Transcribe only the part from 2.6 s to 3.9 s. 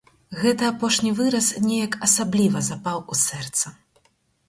запаў у сэрца.